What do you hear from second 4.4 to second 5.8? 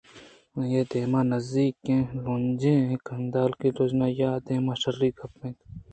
ءِ دیما شرّی ءَ کپان اَت